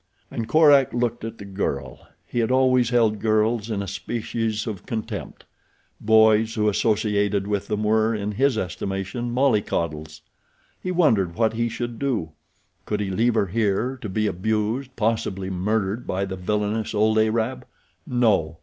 And 0.31 0.47
Korak 0.47 0.95
looked 0.95 1.23
at 1.23 1.37
the 1.37 1.45
girl. 1.45 2.07
He 2.25 2.39
had 2.39 2.49
always 2.49 2.89
held 2.89 3.19
girls 3.19 3.69
in 3.69 3.83
a 3.83 3.87
species 3.87 4.65
of 4.65 4.87
contempt. 4.87 5.45
Boys 5.99 6.55
who 6.55 6.67
associated 6.67 7.45
with 7.45 7.67
them 7.67 7.83
were, 7.83 8.15
in 8.15 8.31
his 8.31 8.57
estimation, 8.57 9.31
mollycoddles. 9.31 10.21
He 10.81 10.89
wondered 10.91 11.35
what 11.35 11.53
he 11.53 11.69
should 11.69 11.99
do. 11.99 12.31
Could 12.87 12.99
he 12.99 13.11
leave 13.11 13.35
her 13.35 13.45
here 13.45 13.95
to 14.01 14.09
be 14.09 14.25
abused, 14.25 14.95
possibly 14.95 15.51
murdered, 15.51 16.07
by 16.07 16.25
the 16.25 16.35
villainous 16.35 16.95
old 16.95 17.19
Arab? 17.19 17.67
No! 18.07 18.57